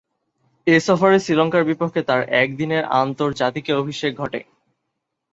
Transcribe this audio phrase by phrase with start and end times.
[0.67, 4.39] এ সফরে শ্রীলঙ্কার বিপক্ষে তার একদিনের আন্তর্জাতিকে অভিষেক ঘটে।